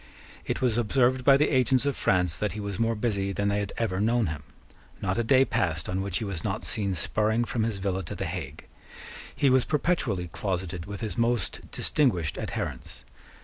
It 0.47 0.63
was 0.63 0.79
observed 0.79 1.23
by 1.23 1.37
the 1.37 1.51
agents 1.51 1.85
of 1.85 1.95
France 1.95 2.39
that 2.39 2.53
he 2.53 2.59
was 2.59 2.79
more 2.79 2.95
busy 2.95 3.31
than 3.33 3.49
they 3.49 3.59
had 3.59 3.71
ever 3.77 4.01
known 4.01 4.25
him. 4.25 4.41
Not 4.99 5.19
a 5.19 5.23
day 5.23 5.45
passed 5.45 5.87
on 5.87 6.01
which 6.01 6.17
he 6.17 6.23
was 6.25 6.43
not 6.43 6.63
seen 6.63 6.95
spurring 6.95 7.45
from 7.45 7.61
his 7.61 7.77
villa 7.77 8.01
to 8.05 8.15
the 8.15 8.25
Hague. 8.25 8.65
He 9.35 9.51
was 9.51 9.63
perpetually 9.63 10.29
closeted 10.29 10.87
with 10.87 11.01
his 11.01 11.19
most 11.19 11.69
distinguished 11.69 12.39
adherents. 12.39 13.05